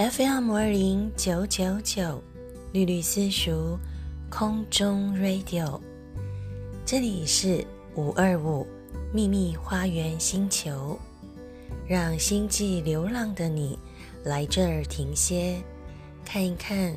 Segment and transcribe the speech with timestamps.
[0.00, 2.22] FM 二零九九九，
[2.72, 3.78] 绿绿私塾
[4.30, 5.78] 空中 Radio，
[6.86, 7.62] 这里是
[7.96, 8.66] 五二五
[9.12, 10.98] 秘密花园星球，
[11.86, 13.78] 让星际流浪的你
[14.24, 15.62] 来这儿停歇，
[16.24, 16.96] 看一看，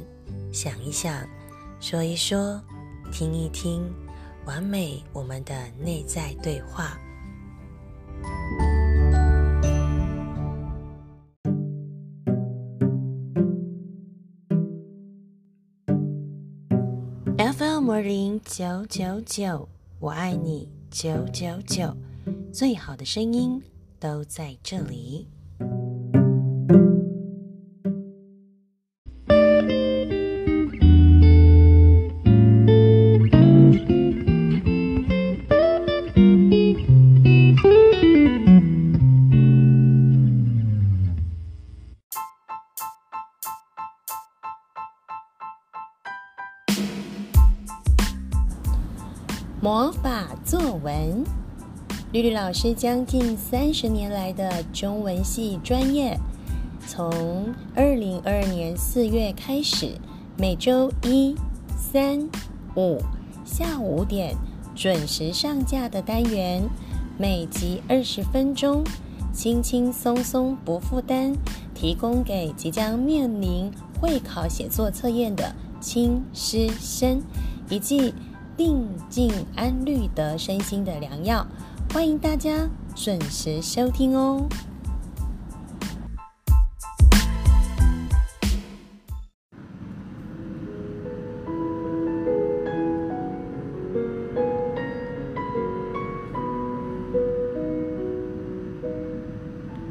[0.54, 1.28] 想一想，
[1.82, 2.58] 说一说，
[3.12, 3.84] 听一听，
[4.46, 6.98] 完美我们的内在对话。
[17.84, 19.68] FM 零九九九，
[20.00, 21.94] 我爱你九九九，
[22.54, 23.62] 最好的声音
[24.00, 25.28] 都在这里。
[52.46, 56.20] 老师将近三十年来的中文系专业，
[56.86, 57.10] 从
[57.74, 59.98] 二零二二年四月开始，
[60.38, 61.38] 每周一、
[61.78, 62.30] 三、
[62.76, 63.02] 五
[63.46, 64.36] 下午五点
[64.76, 66.62] 准时上架的单元，
[67.18, 68.84] 每集二十分钟，
[69.32, 71.34] 轻轻松松不负担，
[71.74, 73.72] 提供给即将面临
[74.02, 77.24] 会考写作测验的亲师生，
[77.70, 78.14] 以及。
[78.56, 81.44] 定静安虑得身心的良药，
[81.94, 84.50] 欢迎大家准时收听哦。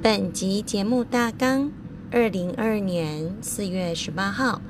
[0.03, 1.71] 本集节目大纲：
[2.11, 4.61] 二零二二年四月十八号，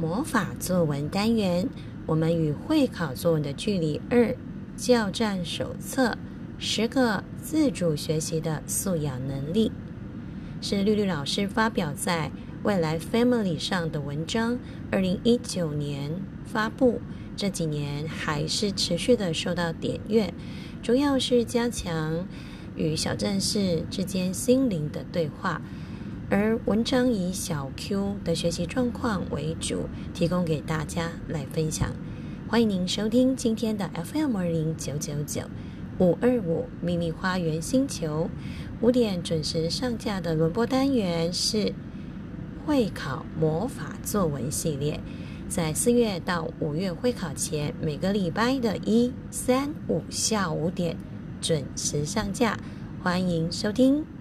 [0.00, 1.68] 魔法作文单元。
[2.06, 4.34] 我们与会考作文的距离二，
[4.78, 6.16] 教战手册，
[6.66, 9.70] 十个自主学习的素养能力，
[10.62, 12.30] 是绿绿老师发表在
[12.62, 14.58] 未来 Family 上的文章，
[14.90, 17.02] 二零一九年发布，
[17.36, 20.32] 这几年还是持续的受到点阅，
[20.82, 22.26] 主要是加强
[22.76, 25.60] 与小战士之间心灵的对话。
[26.30, 31.90] 而文章以小 Q 的学习状况为主，提供给大家来分享。
[32.48, 35.42] 欢迎您收听今天的 FM 二零九九九
[35.98, 38.28] 五二五秘密花园星球，
[38.80, 41.72] 五点准时上架的轮播单元是
[42.66, 44.98] 会考魔法作文系列，
[45.48, 50.96] 在四月到五月会考前，每个礼拜的一、三、五下午五点
[51.40, 52.58] 准时上架，
[53.02, 54.13] 欢迎收听。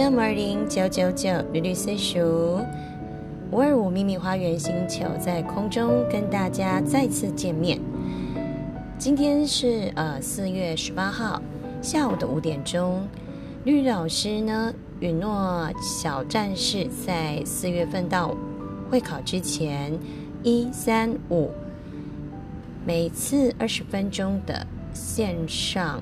[0.00, 2.58] FM 二零九九九绿绿私塾
[3.50, 7.78] 五二五秘密花园星球在空中跟大家再次见面。
[8.96, 11.42] 今天是呃四月十八号
[11.82, 13.06] 下午的五点钟，
[13.64, 18.34] 绿老师呢允诺小战士在四月份到
[18.90, 19.92] 会考之前
[20.42, 21.50] 一三五
[22.86, 26.00] 每次二十分钟的线上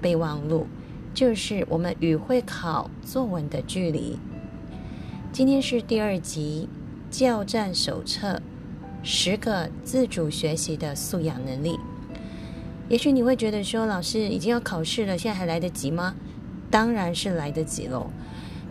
[0.00, 0.66] 备忘录。
[1.16, 4.18] 就是我们与会考作文的距离。
[5.32, 6.68] 今天是第二集
[7.10, 8.42] 教战手册，
[9.02, 11.80] 十个自主学习的素养能力。
[12.90, 16.14] 也许你会觉得说，老师已经要考试了，现在还来得及吗？
[16.70, 18.10] 当然是来得及喽。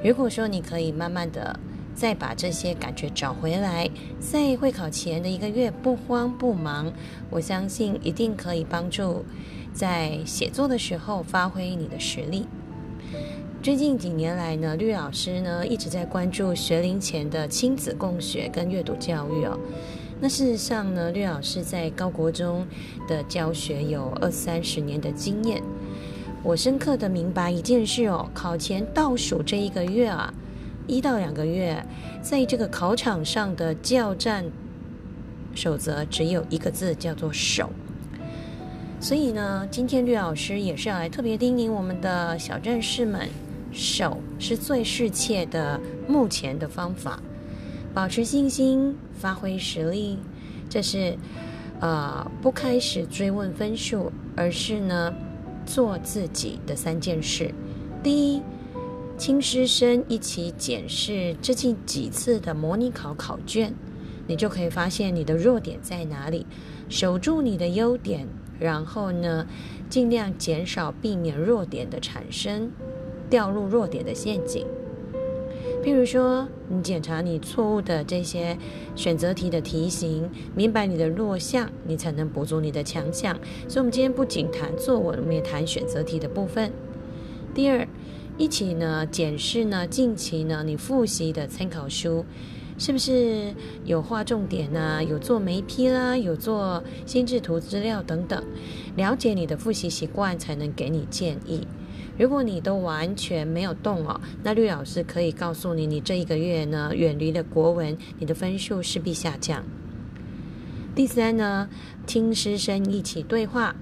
[0.04, 1.60] 如果说你可以慢慢的
[1.96, 3.90] 再把这些感觉找回来，
[4.20, 6.94] 在会考前的一个月不慌不忙，
[7.32, 9.26] 我相信一定可以帮助。
[9.76, 12.48] 在写作的时候发挥你的实力。
[13.62, 19.60] 最近几年来呢，绿老师呢一直在关注学龄前的亲子共学跟阅读教育哦。
[20.22, 22.66] 那事实上呢，绿老师在高国中
[23.08, 25.62] 的教学有二三十年的经验。
[26.42, 30.34] 我深刻的明白一件事哦，考前倒数这一个月啊，
[30.88, 31.84] 一到两个月，
[32.22, 34.46] 在这个考场上的教战
[35.54, 37.70] 守则只有一个字，叫做守。
[39.06, 43.30] 所以呢，今天绿老师也是要来特别叮咛我们的小战士们，
[43.72, 47.22] 守是最适切的目前的方法，
[47.94, 50.18] 保持信心，发挥实力，
[50.68, 51.16] 这是
[51.80, 55.14] 呃不开始追问分数，而是呢
[55.68, 57.54] 做自己的三件事。
[58.02, 58.42] 第一，
[59.20, 63.72] 亲师生一起检视最近几次的模拟考考卷，
[64.26, 66.48] 你就可以发现你的弱点在哪里，
[66.90, 68.28] 守住你的优点，
[68.60, 69.46] 然后呢，
[69.90, 72.72] 尽量减少避免弱点的产生，
[73.30, 74.66] 掉入弱点的陷阱。
[75.84, 78.58] 譬如说，你检查你错误的这些
[78.96, 83.38] 选择题的题型，明白你的弱项，你才能补足你的强项。
[83.68, 86.72] 所以，我们今天不仅谈作文，我们也谈选择题的部分。
[87.54, 87.88] 第二，
[88.36, 92.26] 一起呢检视呢近期呢你复习的参考书，
[92.78, 93.54] 是不是
[93.86, 95.02] 有画重点啊？
[95.02, 98.44] 有做眉批啦，有做心智图资料等等，
[98.98, 101.66] 了解你的复习习惯，才能给你建议。
[102.18, 109.64] 如果你都完全没有动哦，那绿老师可以告诉你，你这一个月呢远离了国文，你的分数势必下降。
[110.94, 111.70] 第三呢，
[112.06, 113.76] 听师生一起对话，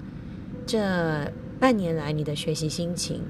[0.66, 3.22] 这半年来你的学习心情，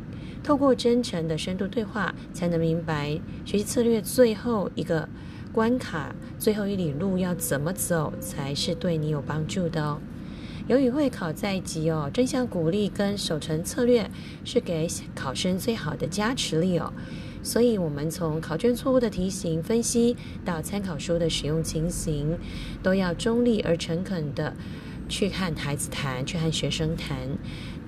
[0.42, 5.06] 透过真诚的深度对话，才能明白学习策略最后一个
[5.54, 10.00] 关卡，最后一里路要怎么走才是对你有帮助的哦。
[10.66, 14.10] 由于会考在即哦，正向鼓励跟守成策略
[14.44, 16.92] 是给考生最好的加持力哦，
[17.44, 22.36] 所以我们从考卷错误的题型分析到参考书的使用情形，
[22.82, 24.54] 都要中立而诚恳的
[25.08, 27.16] 去和孩子谈，去和学生谈，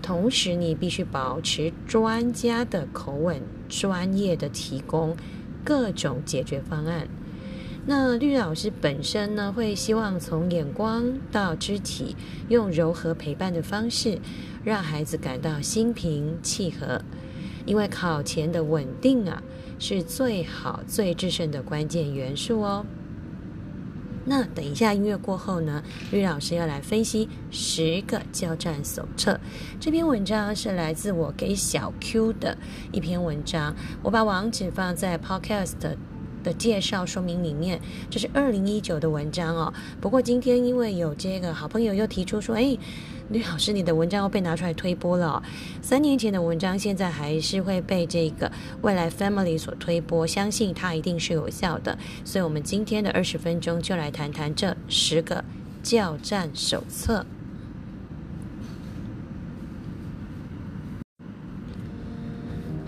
[0.01, 5.17] 同时你必须保持专家的口吻，专业的提供
[5.65, 7.09] 各种解决方案。
[7.89, 12.17] 那绿老师本身呢，会希望从眼光到肢体，
[12.49, 14.19] 用柔和陪伴的方式，
[14.65, 17.01] 让孩子感到心平气和。
[17.65, 19.41] 因为考前的稳定啊，
[19.79, 22.85] 是最好最制胜的关键元素哦。
[24.25, 29.39] 那等一下音乐过后呢，绿老师要来分析十个交战手册。
[29.79, 32.59] 这篇文章是来自我给小 Q 的
[32.91, 35.97] 一篇文章，我把网址放在 Podcast。
[36.47, 39.75] 的介绍说明里面，这是二零一九的文章哦。
[40.01, 42.79] 不过今天因为有这个好朋友又提出说，哎，
[43.31, 45.43] 吕老师，你的文章要被拿出来推播了。
[45.83, 48.51] 三年前的文章现在还是会被这个
[48.83, 51.99] 未来 Family 所推播，相信它一定是有效的。
[52.25, 55.45] 所以，我们今天的二十分钟就来谈谈这十个
[55.83, 57.27] 教战手册。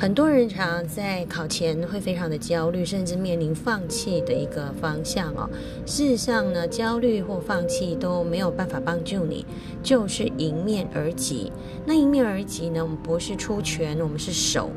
[0.00, 5.50] 很多人常在考前会非常的焦虑，甚至面临放弃的一个方向哦。
[5.84, 9.44] 事实上呢，焦虑或放弃都没有办法帮助你，
[9.82, 11.50] 就是迎面而击。
[11.84, 14.70] 那迎面而击呢，我们不是出拳，我们是手，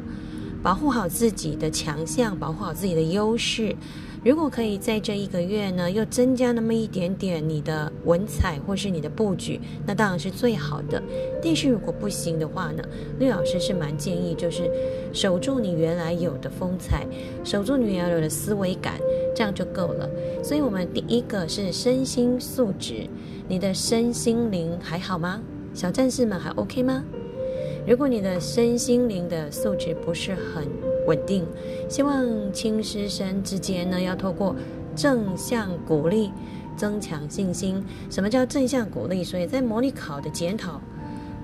[0.63, 3.75] 保护好自己的强项，保护好自己的优势。
[4.23, 11.01] 如果可以在这一个月呢，又增加那么一点点你的文采或是你的布局，那当然是最好的。
[11.43, 12.83] 但是如果不行的话呢，
[13.17, 14.69] 绿老师是蛮建议，就是
[15.11, 17.03] 守住你原来有的风采，
[17.43, 18.99] 守住你原来有的思维感，
[19.35, 20.07] 这样就够了。
[20.43, 23.07] 所以，我们第一个是身心素质，
[23.47, 25.41] 你的身心灵还好吗？
[25.73, 27.03] 小战士们还 OK 吗？
[27.87, 30.67] 如果你的身心灵的素质不是很，
[31.05, 31.45] 稳定，
[31.89, 34.55] 希望亲师生之间呢，要透过
[34.95, 36.31] 正向鼓励，
[36.77, 37.83] 增强信心。
[38.09, 39.23] 什么叫正向鼓励？
[39.23, 40.79] 所以在模拟考的检讨，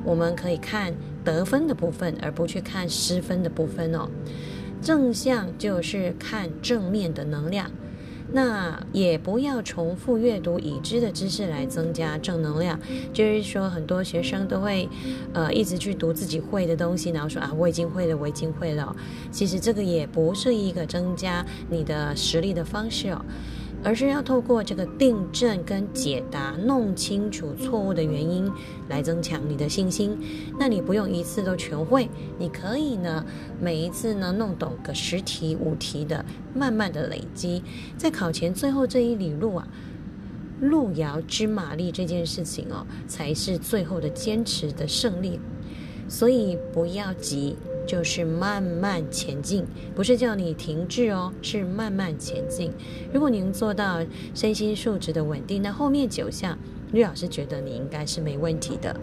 [0.04, 0.94] 我们可以看
[1.24, 4.07] 得分的部分，而不去看失分的部分哦。
[4.81, 7.72] 正向就是看正面的能量。
[8.31, 12.79] 那也不要重复阅读已知的知识来增加正能量，
[13.13, 14.88] 就是说很多学生都会，
[15.34, 18.96] 呃，一直去读自己会的东西，然后说啊，我已经会了，我已经会了。
[19.31, 23.25] 其实这个也不是一个增加你的实力的方式哦。
[23.84, 28.51] 而是要透过这个订正跟解答，弄清楚错误的原因，
[28.89, 30.17] 来增强你的信心。
[30.60, 33.25] 那你不用一次都全会，你可以呢，
[33.62, 37.63] 每一次呢弄懂个十题五题的，慢慢的累积，
[37.98, 39.67] 在考前最后这一里路啊，
[40.60, 45.39] 路遥知马力这件事情哦，才是最后的坚持的胜利。
[46.10, 47.55] 所以不要急。
[47.88, 49.65] 就是慢慢前进，
[49.96, 52.72] 不是叫你停滞哦，是慢慢前进。
[53.13, 56.58] 如果你能做到身心素质的稳定，那后面九项，
[56.91, 58.96] 吕老师觉得你应该是没问题的。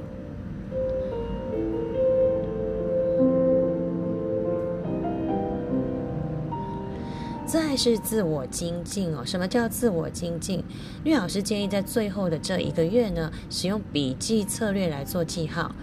[7.46, 10.62] 再是自我精进哦，什么叫自我精进？
[11.04, 15.74] 吕老师建议在最后的这一个月呢，使用笔记策略来做记号。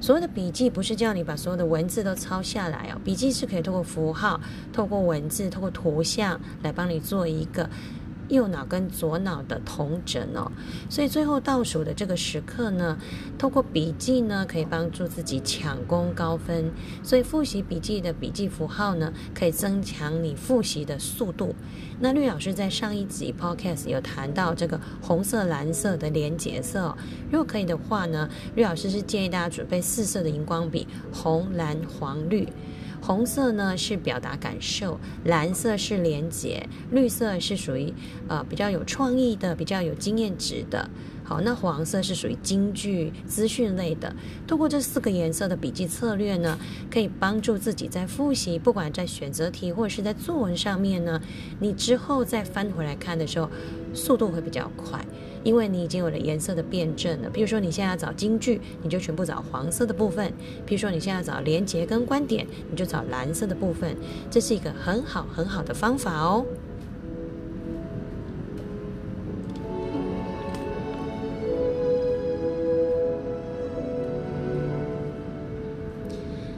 [0.00, 4.40] 所有的笔记不是叫你把所有的文字都抄下来哦，笔记是可以透过符号、
[4.72, 7.68] 透过文字、透过图像来帮你做一个
[8.28, 10.50] 右脑跟左脑的同整哦。
[10.88, 12.96] 所以最后倒数的这个时刻呢，
[13.38, 16.70] 透过笔记呢，可以帮助自己抢攻高分。
[17.02, 21.54] 所以复习笔记的笔记符号呢，可以增强你复习的速度。
[22.00, 26.96] 那绿老师在上一集 podcast 有谈到这个红色、蓝色的连结色，
[27.30, 32.48] 如果可以的话呢，绿老师是建议大家准备四色的荧光笔，红、蓝、黄、绿。
[33.08, 37.90] 红色呢是表达感受，蓝色是连接，绿色是属于
[38.28, 40.90] 呃比较有创意的、比较有经验值的。
[41.24, 44.14] 好，那黄色是属于京剧资讯类的。
[44.46, 46.58] 通过这四个颜色的笔记策略呢，
[46.90, 51.18] 可以帮助自己在复习，不管在选择题或者是在作文上面呢，
[51.60, 53.48] 你之后再翻回来看的时候，
[53.94, 55.02] 速度会比较快，
[55.48, 57.30] 因为你已经有了颜色的辩证了。
[57.30, 60.30] 比如说你现在要找京剧，你就全部找黄色的部分；，
[60.66, 63.96] 比如说你现在要找连结跟观点，你就找蓝色的部分。
[64.30, 66.44] 这是一个很好很好的方法哦。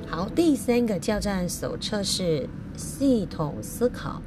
[0.09, 4.21] 好第三个教战手册是系统思考。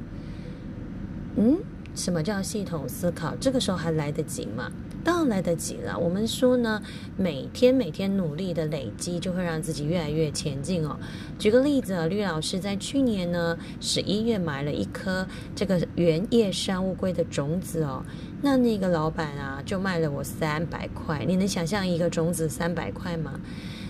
[1.36, 1.58] 嗯，
[1.94, 3.34] 什么叫系统思考？
[3.36, 4.70] 这个时候还来得及吗？
[5.04, 5.98] 当然来得及了。
[5.98, 6.82] 我们说呢，
[7.16, 10.96] 每天每天努力的累积，就会让自己越来越前进哦。
[11.38, 18.02] 举个例子，吕老师在去年呢十一月买了一颗这个原叶山乌龟的种子哦，
[18.40, 21.24] 那那个老板啊就卖了我三百块。
[21.26, 23.38] 你能想象一个种子三百块吗？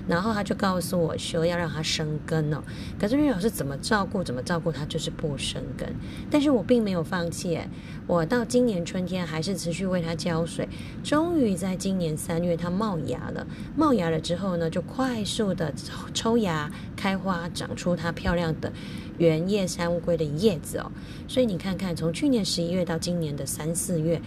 [0.06, 2.62] 然后他就告诉我说要让它生根哦，
[3.00, 5.88] 可是瑞老师怎么照顾怎么照顾它就是不生根，
[6.30, 7.58] 但是我并没有放弃，
[8.06, 10.68] 我到今年春天还是持续为它浇水，
[11.02, 13.46] 终于在今年三月它冒芽了，
[13.76, 15.72] 冒芽了之后呢，就快速的
[16.12, 18.72] 抽芽开花，长出它漂亮的
[19.18, 20.90] 原叶山乌龟的叶子哦，
[21.26, 24.20] 所以你看看从去年十一月到今年的三四月。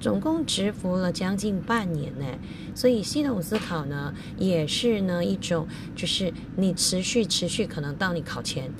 [0.00, 2.24] 总共蛰伏了将近半年呢，
[2.74, 8.70] 所以系统思考呢，也是呢一种，就是你持续持续，可能到你考前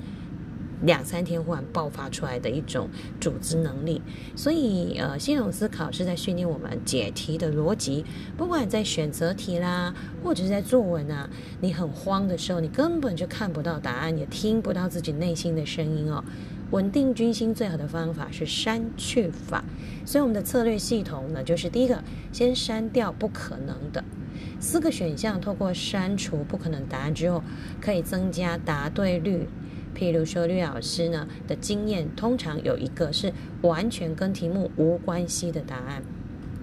[0.83, 2.87] 两三天忽然爆发出来的一种
[3.19, 4.01] 组织能力。
[4.33, 8.05] 所以呃，系统思考是在训练我们解题的逻辑，
[8.37, 16.23] 不管在选择题啦，或者是在作文啊，你很慌的时候，你根本就看不到答案，也听不到自己内心的声音哦。
[16.71, 19.63] 稳定军心最好的方法是删去法，
[20.05, 24.03] 所以我们的策略系统呢，就是第一个先删掉不可能的
[24.59, 27.43] 四个选项，透过删除不可能答案之后，
[27.81, 29.47] 可以增加答对率。
[29.95, 33.33] 譬如说，绿老师呢的经验，通常有一个是
[33.63, 36.03] 完全跟题目无关系的答案。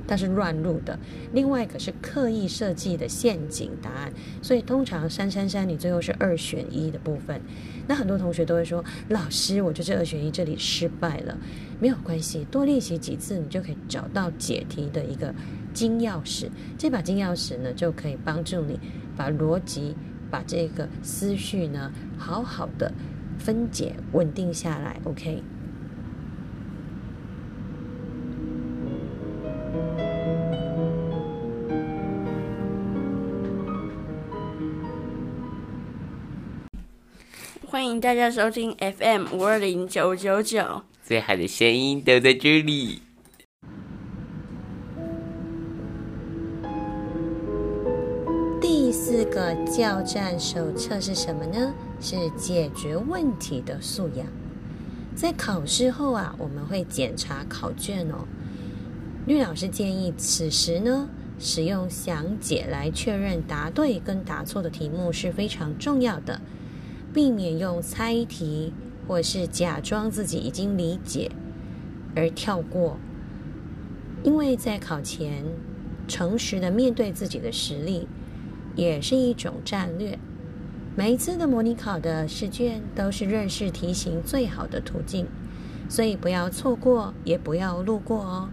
[0.06, 0.98] 但是乱入的，
[1.32, 7.40] 另外一个是刻意设计的陷阱答案，所以通常三三三，你最后是二选一的部分。
[7.88, 11.36] 那很多同学都会说，老师，我就是二选一，这里失败了，
[11.80, 15.34] 没有关系，多练习几次，你就可以找到解题的一个
[15.72, 16.48] 金钥匙。
[16.78, 18.78] 这把金钥匙呢，就可以帮助你
[19.16, 19.94] 把逻辑、
[20.30, 22.92] 把这个思绪呢，好好的
[23.38, 25.00] 分解、稳定下来。
[25.04, 25.42] OK。
[37.68, 43.02] 欢迎大家收听 FM 五二零九九九，最好的声音都在这里。
[48.60, 51.74] 第四个教战手册是什么呢？
[52.00, 54.24] 是解决问题的素养。
[55.16, 58.28] 在考试后啊，我们会检查考卷哦。
[59.26, 61.08] 绿老师建议，此时呢，
[61.40, 66.40] 使用详解来确认答对跟答错的题目是非常重要的。
[67.16, 68.74] 避免用猜题
[69.08, 71.30] 或是假装自己已经理解
[72.14, 72.98] 而跳过，
[74.22, 75.42] 因为在考前
[76.06, 78.06] 诚实的面对自己的实力
[78.74, 80.18] 也是一种战略。
[80.94, 85.24] 每一次的模拟考的试卷都是认识题型最好的途径，
[85.88, 88.50] 所以不要错过，也不要路过哦。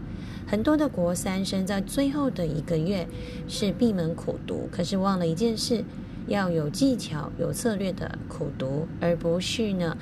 [0.48, 3.10] 很多的国三生在最后的一个月
[3.46, 5.84] 是闭门苦读，可是忘了一件事。
[6.28, 9.98] 要有技巧、有策略的苦读，而不是呢，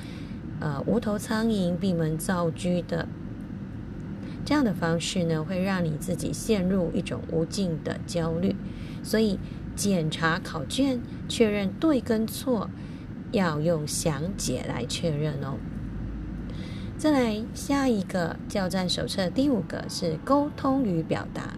[0.60, 3.08] 呃，无头苍蝇闭门造车的
[4.46, 8.56] 这样的方式呢，会让你自己陷入一种无尽的焦虑。
[9.04, 9.40] 所以，
[9.76, 12.70] 检查考卷确认对跟错，
[13.32, 15.58] 要用详解来确认哦。
[16.98, 21.54] 再来下一个教战手册，第五个是沟通与表达。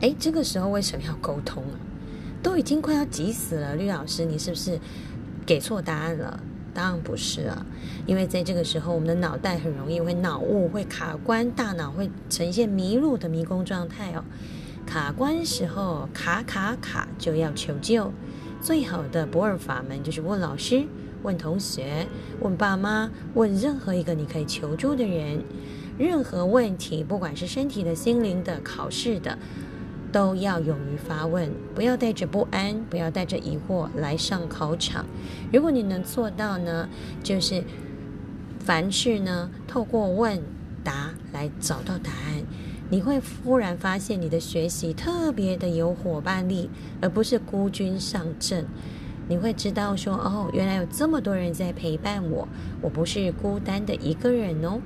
[0.00, 1.76] 哎，这个时候为什么要沟通啊？
[2.42, 4.78] 都已经快要急死了，绿老师，你是不是
[5.44, 6.40] 给错答案了？
[6.72, 7.66] 当然不是啊，
[8.06, 14.24] 因为在这个时候，我们的脑袋很容易会脑雾、会卡关，大脑会呈现迷路的迷宫状态哦。
[14.86, 18.12] 卡关时候卡卡卡就要求救，
[18.62, 20.84] 最好的不二法门就是问老师、
[21.22, 22.06] 问同学、
[22.40, 25.44] 问爸妈、问任何一个你可以求助的人。
[25.98, 29.36] 任何问题，不管是身体的、心灵的、考试的，
[30.12, 35.06] 都要勇于发问，不要带着不安，不要带着疑惑来上考场。
[35.52, 36.88] 如果你能做到呢，
[37.22, 37.62] 就是
[38.58, 40.42] 凡事呢透过问
[40.82, 42.42] 答来找到答案，
[42.88, 46.68] 你会忽然发现你的学习特别的有伙伴力，
[47.00, 48.66] 而不是孤军上阵。
[49.28, 52.48] 你会知道说，哦，原来有这么多人在陪伴我，
[52.82, 54.80] 我不是孤单的一个人哦。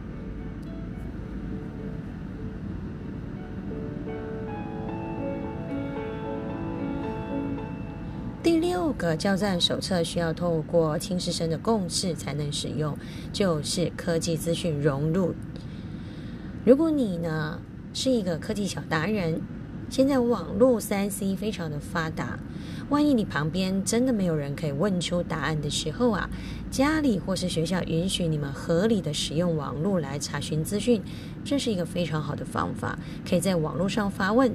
[8.97, 12.97] 个交战手册需要透过亲师生的共识才能使用，
[13.33, 15.35] 就是科技资讯融入。
[16.65, 17.61] 如果你呢
[17.93, 19.41] 是一个科技小达人，
[19.91, 22.39] 现在网络三 C 非常的发达，
[22.89, 26.31] 万一你旁边真的没有人可以问出答案的时候啊，
[26.75, 31.01] 家里或是学校允许你们合理的使用网络来查询资讯，
[31.45, 34.53] 这是一个非常好的方法，可以在网络上发问，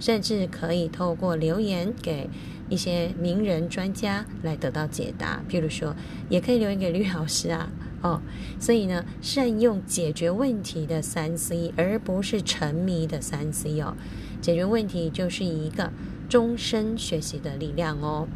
[0.00, 2.28] 甚至可以透过留言给。
[2.68, 5.92] 一些名人专家来得到解答，譬如说，
[6.28, 7.68] 也可以留言给吕老师啊，
[8.00, 8.20] 哦，
[8.60, 13.96] 所以呢，善用解决问题的三 C，而不是沉迷的三 C 哦，
[14.40, 15.90] 解决问题就是一个
[16.28, 18.28] 终身学习的力量哦。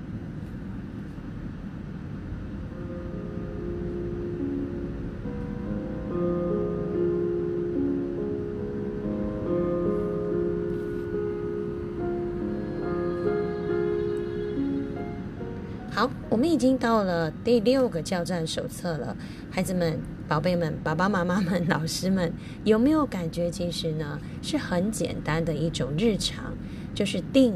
[16.54, 19.16] 已经到了第六个教战手册了，
[19.50, 22.32] 孩子们、宝贝们、爸爸妈妈们、老师们，
[22.62, 26.54] 有没有感觉其实呢是很简单的一种日常，
[26.94, 27.54] 就是定、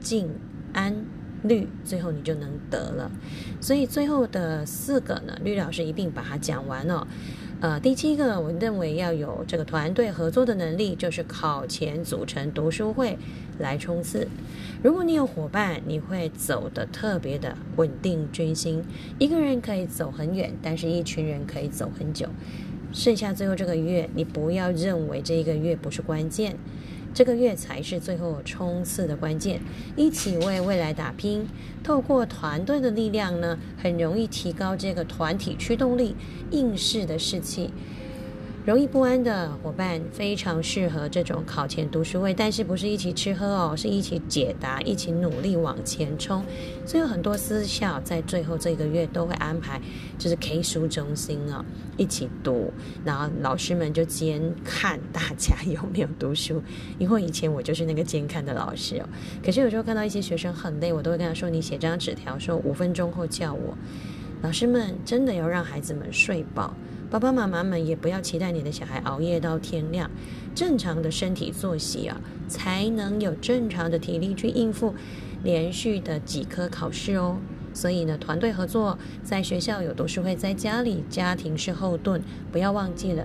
[0.00, 0.30] 静、
[0.72, 1.04] 安、
[1.42, 3.10] 律，最后你就能得了。
[3.60, 7.06] 所以最后的四个呢，律老师一并把它讲完了。
[7.60, 13.18] 呃，第七个，我认为要有这个团队合作的能力，就是考前组成读书会
[13.58, 14.28] 来冲刺。
[14.80, 18.84] 如果你有伙伴，你会走得特别的稳定军心。
[19.18, 22.28] 一个人可以走很远，但是一群人可以走很久。
[22.92, 26.56] 剩下最后这个月，你不要认为这一个月不是关键。
[27.18, 29.60] 这个月才是最后冲刺的关键，
[29.96, 31.44] 一起为未来打拼。
[31.82, 36.14] 透过团队的力量呢，很容易提高这个团体驱动力、
[36.52, 37.72] 应试的士气。
[38.68, 46.44] 容易不安的伙伴非常适合这种考前读书会，但是不是一起吃喝哦，是一起解答，一起努力往前冲。
[46.84, 49.80] 所以有很多私校在最后这个月都会安排，
[50.18, 51.64] 就是 K 书中心啊，
[51.96, 52.70] 一起读，
[53.06, 56.62] 然后老师们就监看大家有没有读书。
[56.98, 59.08] 因为以前我就是那个监看的老师哦，
[59.42, 63.74] 可是有时候看到一些学生很累，我都会跟他说：“你写张纸条，说五分钟后叫我。”
[64.44, 66.76] 老师们真的要让孩子们睡饱。
[67.10, 70.10] 爸爸妈妈们也不要期待你的小孩熬夜到天亮，
[70.54, 74.94] 正常的身体作息啊，才能有正常的体力去应付
[75.42, 77.38] 连续的几科考试哦。
[77.72, 82.20] 所以呢，团队合作，在学校有读书会，在家里家庭是后盾，
[82.52, 83.24] 不要忘记了，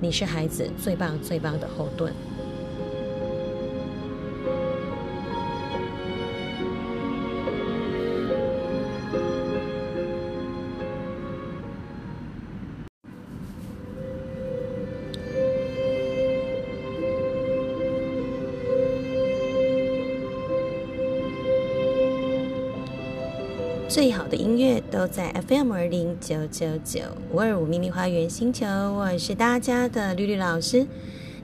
[0.00, 2.12] 你是孩子最棒最棒的后盾。
[24.26, 26.98] 好的音乐都在 FM 二零九九九
[27.30, 30.84] 五二五秘密花园星球，我是大家的绿绿老师。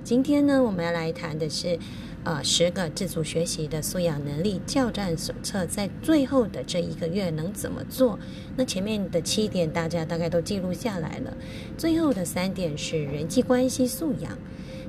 [0.03, 1.79] 今天呢，我们要来谈的是，
[2.25, 8.17] 呃，十个自主学习的素养能力教战手册，在最后的这一个月能怎么做？
[8.57, 11.37] 那前面的七点大家大概都记录下来了，
[11.77, 14.39] 最后的三点是人际关系素养。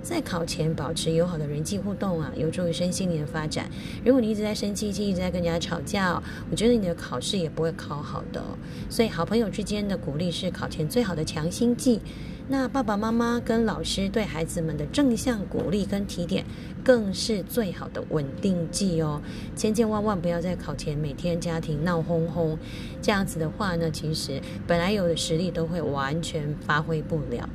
[0.03, 3.69] 在考前保持友好的人际互动啊，有助于身心灵的发展。
[4.03, 8.43] 如果你一直在生气气，一直在跟人家吵架，我觉得你的考试也不会考好的。
[8.89, 12.01] 所以，好朋友之间的鼓励是考前最好的强心剂。
[12.49, 16.43] 那爸爸妈妈跟老师对孩子们的正向鼓励跟提点，
[16.83, 19.21] 更是最好的稳定剂哦。
[19.55, 22.57] 千千万万不要在考前每天家庭闹哄哄，
[23.01, 27.47] 这样子的话呢，其实本来有的实力都会完全发挥不了。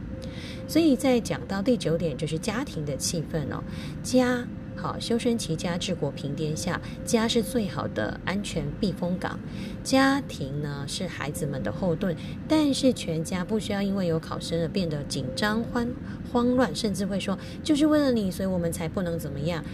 [0.67, 3.63] 所以在讲到第九点，就是家庭的气氛哦。
[4.03, 4.47] 家
[4.81, 9.37] 好，修身齐家治国平天下，家是最好的安全避风港，
[9.83, 15.89] 家庭呢是孩子们的后盾，但是全家不需要因为有考生而变得紧张、慌
[16.33, 19.65] 慌乱，甚至会说就是为了你，所以我们才不能怎么样。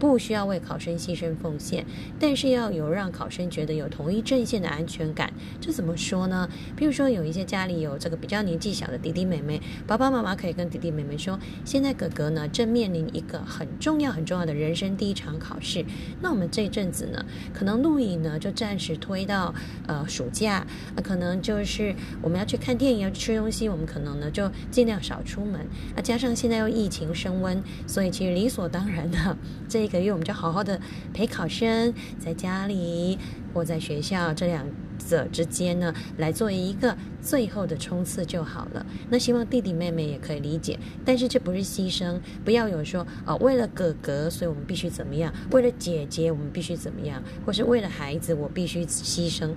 [0.00, 1.84] 不需要为考生牺牲奉献，
[2.18, 5.30] 但是要有让考生觉得有同一阵线的安全感。
[5.60, 6.48] 这怎么说呢？
[6.74, 15.84] 比如说，有一些家里有这个比较年纪小的弟弟妹妹，爸爸妈妈可以跟弟弟妹妹说：“现在哥哥呢正面临一个很重要、很重要的人生第一场考试。
[16.22, 19.54] 那我们这阵子呢，可能录影呢就暂时推到
[19.86, 25.60] 呃暑假，那可能就是我们要去看电影、要吃东西，我们可能呢就尽量少出门。
[25.94, 29.36] 那加上现在又疫情升温，所以其实理所当然的
[29.68, 29.89] 这。
[29.90, 30.80] 一个月，我们就好好的
[31.12, 33.18] 陪考生，在家里
[33.52, 34.64] 或在学校这两
[34.96, 38.86] 者之间呢，来做一个最后的冲刺就好了。
[39.08, 49.50] 那希望弟弟妹妹也可以理解，但是这不是牺牲，不要有说啊，为了哥哥，所以我们必须怎么样；为了姐姐，我们必须怎么样；或是为了孩子，我必须牺牲。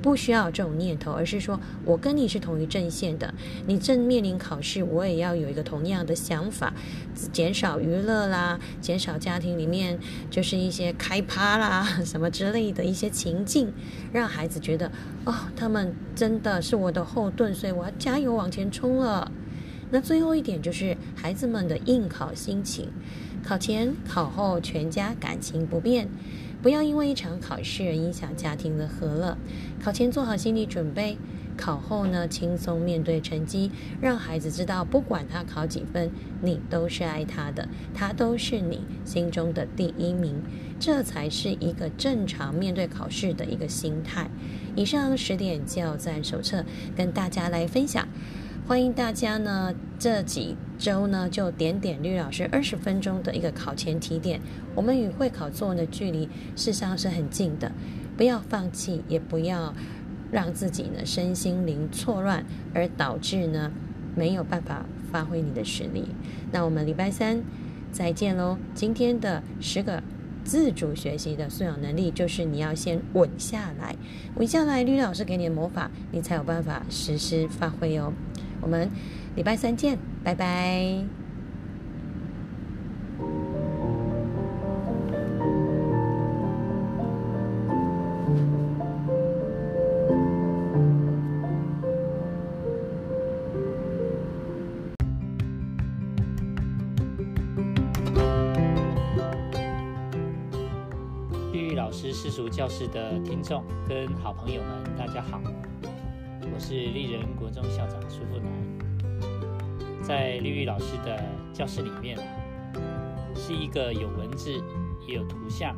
[0.00, 3.32] 不需要这种念头，而是说我跟你是同一阵线的。
[3.66, 6.72] 你正面临考试，我也要有一个同样的想法，
[7.32, 9.98] 减少娱乐啦，减少家庭里面
[10.30, 13.72] 就是一些开趴啦 什么之类的一些情境，
[14.12, 14.90] 让孩子觉得
[15.24, 19.30] 哦，他们真的是我的后盾，所以我要加油往前冲了。
[19.90, 22.90] 那最后一点就是孩子们的应考心情，
[23.42, 26.08] 考前考后全家感情不变。
[26.62, 29.36] 不要因为一场考试而影响家庭的和乐。
[29.82, 31.16] 考前做好心理准备，
[31.56, 36.10] 考后呢轻松面对成绩，让孩子知道，不管他考几分，
[36.42, 40.42] 你都是爱他的，他都是你心中的第一名。
[40.80, 44.30] 这才是一个正常面对考试的一个心态。
[44.76, 46.64] 以上十点教战手册
[46.96, 48.06] 跟大家来分享。
[48.68, 54.42] 欢迎大家呢，这几周呢就点点绿老师二十分钟的一个考前提点。
[54.74, 57.72] 我们与会考作文的距离事实上是很近的，
[58.14, 59.72] 不要放弃，也不要
[60.30, 63.72] 让自己呢身心灵错乱，而导致呢
[64.14, 66.04] 没有办法发挥你的实力。
[66.52, 67.42] 那我们礼拜三
[67.90, 68.58] 再见喽！
[68.74, 70.02] 今天的十个
[70.44, 73.96] 自主学习的素养能力，就是你要先稳下来，
[74.36, 78.12] 稳下来，绿老师给你的魔法，你才有办法实施发挥哦。
[78.60, 78.90] 我们
[79.34, 81.04] 礼拜三见，拜拜。
[101.52, 105.40] 玉玉老师世俗教室的听众跟好朋友们，大家好。
[106.58, 111.16] 我是丽人国中校长苏富南，在绿玉老师的
[111.52, 112.18] 教室里面，
[113.36, 114.50] 是一个有文字
[115.06, 115.76] 也有图像，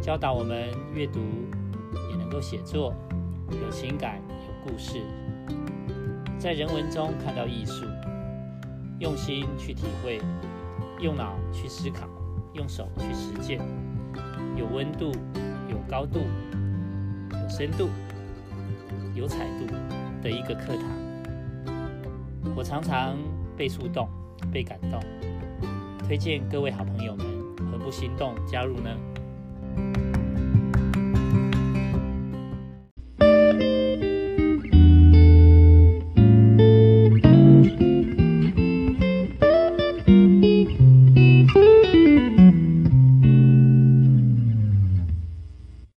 [0.00, 1.18] 教导我们阅读
[2.08, 2.94] 也能够写作，
[3.50, 5.00] 有情感有故事，
[6.38, 7.84] 在人文中看到艺术，
[9.00, 10.20] 用心去体会，
[11.00, 12.08] 用脑去思考，
[12.52, 13.58] 用手去实践，
[14.56, 15.10] 有温度
[15.68, 16.20] 有高度
[17.32, 17.88] 有深度。
[19.14, 19.66] 有彩度
[20.22, 20.86] 的一个课堂，
[22.56, 23.16] 我常常
[23.56, 24.08] 被触动、
[24.50, 25.00] 被感动，
[26.06, 27.26] 推荐各位好朋友们，
[27.70, 28.90] 何不心动加入呢？